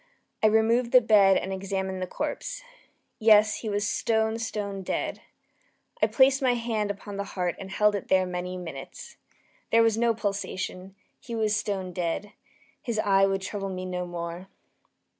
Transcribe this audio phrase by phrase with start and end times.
[0.41, 2.63] I removed the bed and examined the corpse.
[3.19, 5.21] Yes, he was stone, stone dead.
[6.01, 9.17] I placed my hand upon the heart and held it there many minutes.
[9.69, 10.95] There was no pulsation.
[11.19, 12.33] He was stone dead.
[12.81, 14.47] His eve would trouble me no more.